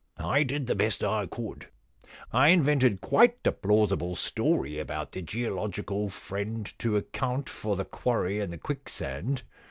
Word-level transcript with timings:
I 0.17 0.41
did 0.41 0.65
the 0.65 0.73
best 0.73 1.03
I 1.03 1.27
could. 1.27 1.67
I 2.33 2.47
invented 2.47 3.01
quite 3.01 3.37
a 3.45 3.51
plausible 3.51 4.15
story 4.15 4.79
about 4.79 5.11
geological 5.11 6.09
friend 6.09 6.65
to 6.79 6.95
account 6.97 7.47
for 7.47 7.75
the 7.75 7.85
quarry 7.85 8.39
and 8.39 8.51
the 8.51 8.57
quicksand. 8.57 9.43